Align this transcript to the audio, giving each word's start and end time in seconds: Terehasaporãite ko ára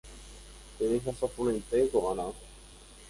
Terehasaporãite 0.77 1.77
ko 1.91 1.97
ára 2.09 2.27